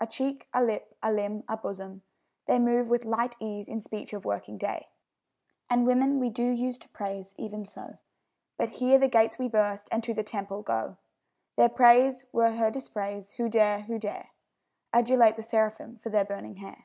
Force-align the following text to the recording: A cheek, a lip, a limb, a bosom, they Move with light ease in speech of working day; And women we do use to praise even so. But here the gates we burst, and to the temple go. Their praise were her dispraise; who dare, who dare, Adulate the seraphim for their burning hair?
A 0.00 0.06
cheek, 0.06 0.48
a 0.52 0.62
lip, 0.62 0.94
a 1.02 1.10
limb, 1.10 1.44
a 1.48 1.56
bosom, 1.56 2.02
they 2.44 2.58
Move 2.58 2.88
with 2.88 3.06
light 3.06 3.36
ease 3.40 3.68
in 3.68 3.80
speech 3.80 4.12
of 4.12 4.26
working 4.26 4.58
day; 4.58 4.88
And 5.70 5.86
women 5.86 6.20
we 6.20 6.28
do 6.28 6.44
use 6.44 6.76
to 6.76 6.90
praise 6.90 7.34
even 7.38 7.64
so. 7.64 7.96
But 8.58 8.68
here 8.68 8.98
the 8.98 9.08
gates 9.08 9.38
we 9.38 9.48
burst, 9.48 9.88
and 9.90 10.04
to 10.04 10.12
the 10.12 10.22
temple 10.24 10.60
go. 10.60 10.98
Their 11.56 11.70
praise 11.70 12.26
were 12.32 12.50
her 12.52 12.70
dispraise; 12.70 13.30
who 13.38 13.48
dare, 13.48 13.80
who 13.84 13.98
dare, 13.98 14.32
Adulate 14.92 15.36
the 15.36 15.42
seraphim 15.42 15.96
for 16.02 16.10
their 16.10 16.26
burning 16.26 16.56
hair? 16.56 16.84